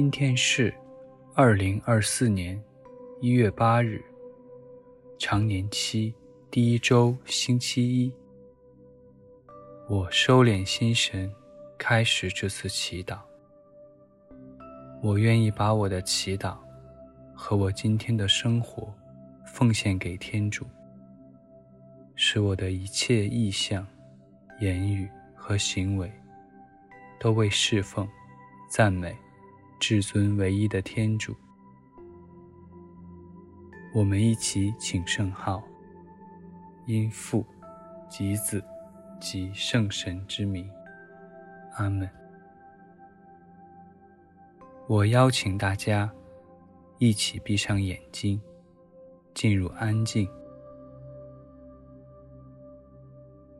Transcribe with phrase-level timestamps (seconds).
[0.00, 0.72] 今天是
[1.34, 2.58] 二零二四年
[3.20, 4.02] 一月八日，
[5.18, 6.14] 常年期
[6.50, 8.10] 第一周星期一。
[9.90, 11.30] 我收敛心神，
[11.76, 13.18] 开始这次祈祷。
[15.02, 16.56] 我愿意把我的祈祷
[17.34, 18.90] 和我今天的生活
[19.44, 20.64] 奉献给天主，
[22.14, 23.86] 使我的一切意向、
[24.62, 26.10] 言语和行为
[27.20, 28.08] 都为侍奉、
[28.70, 29.14] 赞美
[29.80, 31.34] 至尊唯一的天主。
[33.92, 35.60] 我们一起请圣号，
[36.86, 37.44] 因父
[38.08, 38.62] 及子
[39.18, 40.70] 及圣神之名，
[41.74, 42.08] 阿门。
[44.86, 46.08] 我邀请大家
[46.98, 48.40] 一起闭上眼睛，
[49.34, 50.28] 进入安静。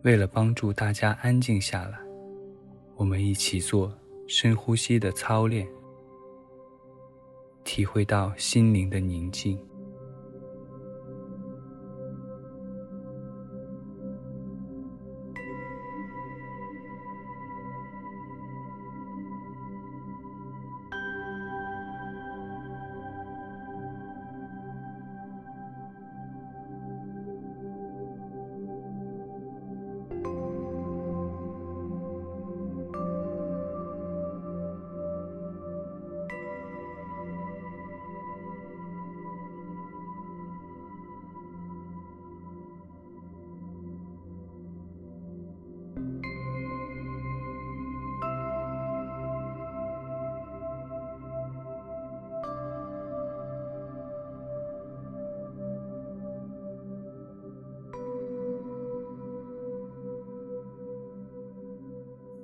[0.03, 1.99] 为了帮助大家安静下来，
[2.95, 3.93] 我们一起做
[4.29, 5.67] 深呼吸的操练，
[7.81, 9.70] 体会到心灵的宁静。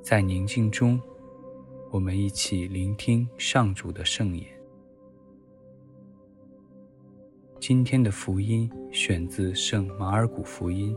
[0.06, 1.02] 在宁静中，
[1.90, 4.46] 我们一起聆听上主的圣言。
[7.58, 10.96] 今天的福音选自圣马尔谷福音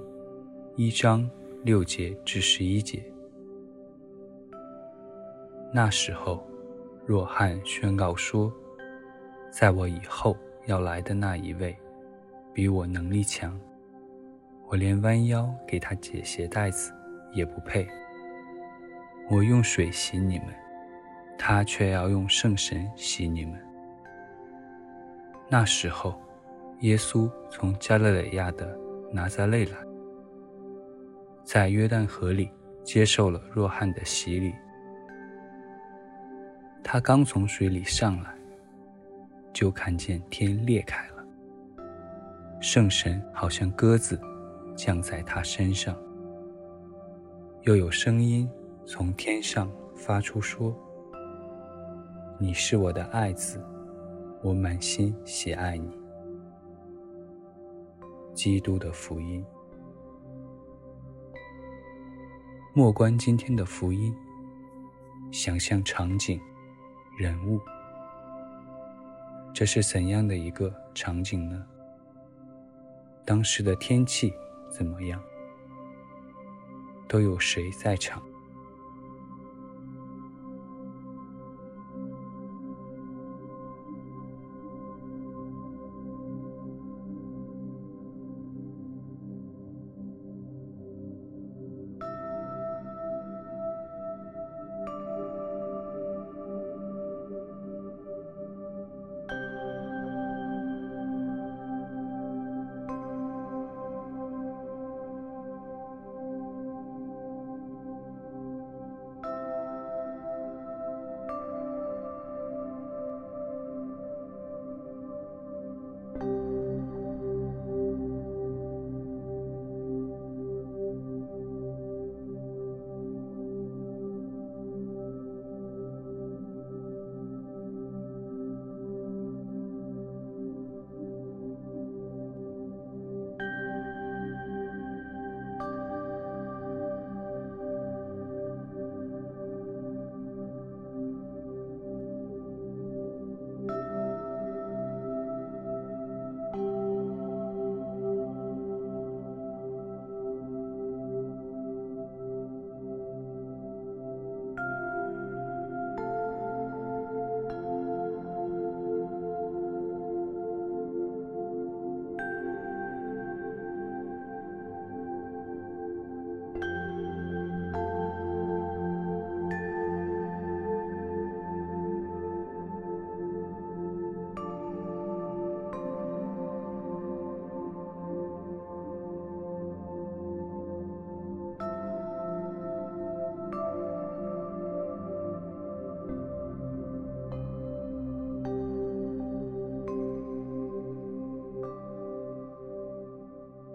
[0.75, 1.27] 一章
[1.63, 3.03] 六节至十一节。
[5.73, 6.47] 那时候，
[7.07, 8.53] 若翰宣告说
[9.49, 10.37] ：“在我以后
[10.67, 11.75] 要来的那一位，
[12.53, 13.59] 比我能力强，
[14.67, 16.93] 我连弯腰给他解鞋带子
[17.33, 17.89] 也不配。”
[19.31, 20.47] 我用水洗你们，
[21.37, 23.53] 他却要用圣神洗你们。
[25.47, 26.19] 那时候，
[26.79, 28.75] 耶稣从加利肋亚的
[29.11, 29.77] 拿撒勒来，
[31.43, 32.49] 在约旦河里
[32.83, 34.51] 接受了若翰的洗礼。
[36.83, 38.33] 他刚从水里上来，
[39.53, 41.23] 就看见天裂开了，
[42.59, 44.19] 圣神好像鸽子
[44.75, 45.95] 降在他身上，
[47.61, 48.49] 又有声音。
[48.91, 50.75] 从天上发出说
[52.41, 53.63] ：“你是我的爱子，
[54.41, 55.95] 我满心喜爱你。”
[58.33, 59.45] 基督的福音。
[62.73, 64.11] 莫观今天的福音，
[65.29, 66.41] 想象场景、
[67.15, 67.61] 人物，
[69.53, 71.63] 这是怎样的一个场景呢？
[73.23, 74.33] 当时的天气
[74.67, 75.21] 怎么样？
[77.07, 78.19] 都有谁在场？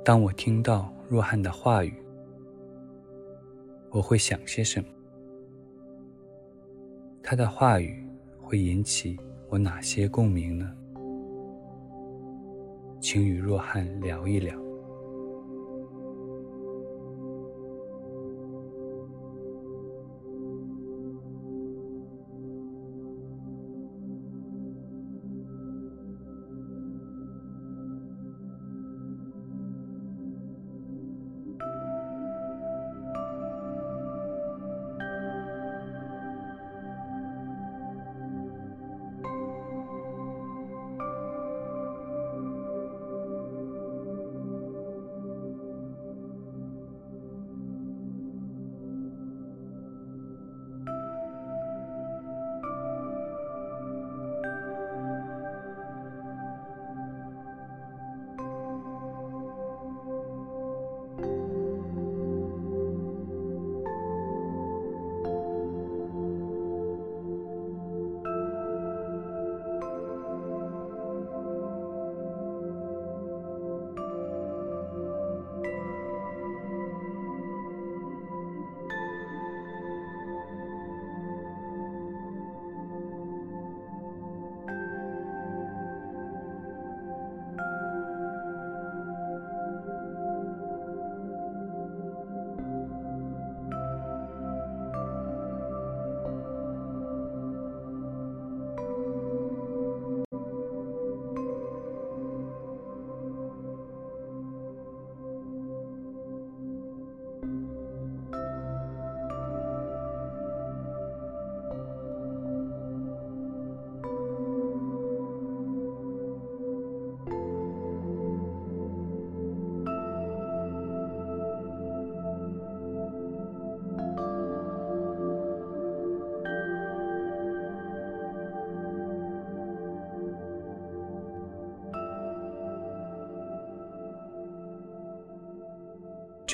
[0.05, 1.95] 当我听到若翰的话语，
[3.89, 4.87] 我会想些什么？
[7.23, 8.07] 他的话语
[8.39, 9.19] 会引起
[9.49, 10.71] 我哪些共鸣呢？
[13.01, 14.64] 请与若翰聊一聊。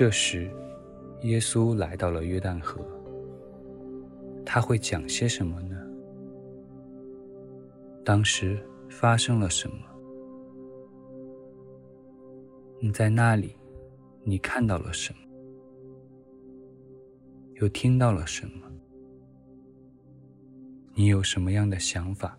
[0.00, 0.50] 这时，
[1.25, 2.81] 耶稣来到了约旦河。
[4.47, 5.76] 他会讲些什么呢？
[8.02, 8.58] 当时
[8.88, 9.76] 发生了什么？
[12.79, 13.55] 你在那里，
[14.25, 15.19] 你看到了什么？
[17.56, 18.67] 又听到了什么？
[20.94, 22.38] 你有什么样的想法？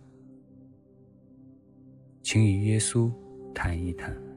[2.22, 3.08] 请与耶稣
[3.54, 4.31] 谈一谈。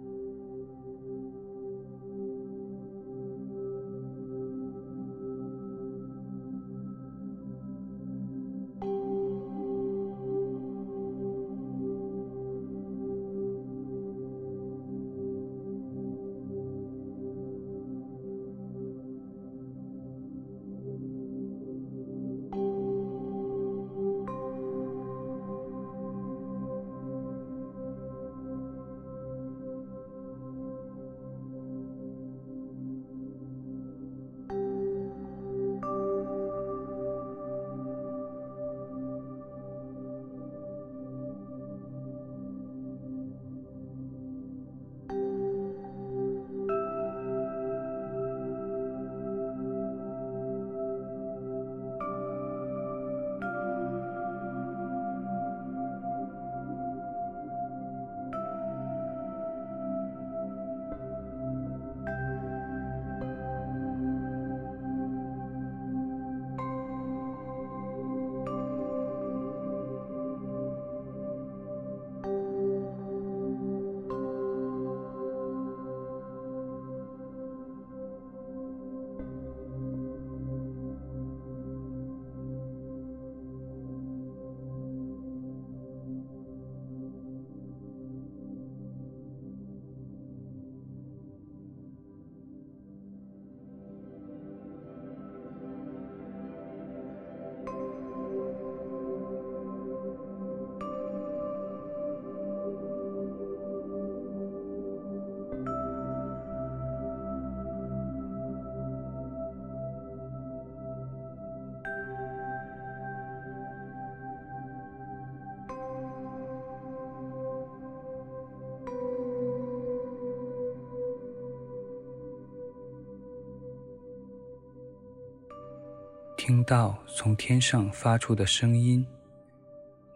[126.47, 129.03] 听到从天上发出的声音，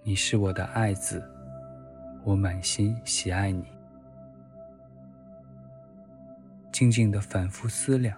[0.03, 1.27] 你是我的爱子，
[2.23, 3.65] 我满心喜爱你。
[6.71, 8.15] 静静的反复思量，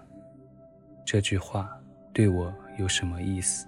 [1.06, 1.74] 这句话
[2.12, 3.66] 对我有什么意思？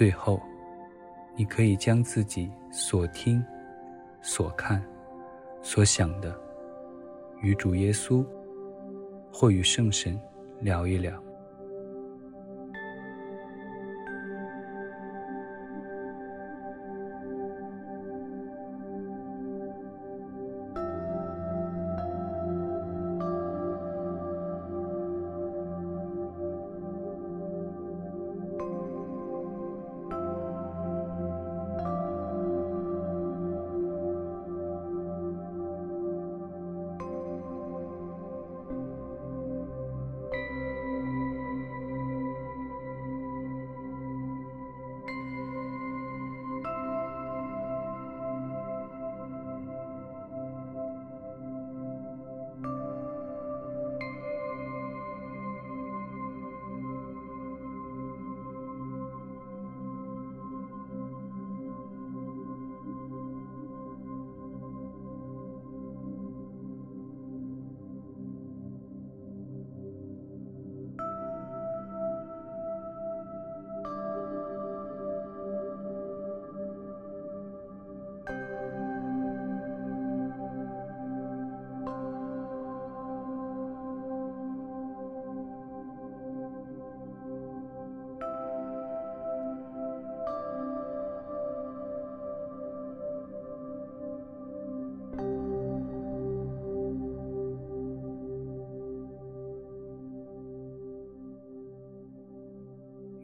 [0.00, 0.40] 最后，
[1.36, 3.44] 你可以将自己所听、
[4.22, 4.82] 所看、
[5.60, 6.34] 所想的，
[7.42, 8.24] 与主耶稣
[9.30, 10.18] 或与圣神
[10.58, 11.22] 聊一聊。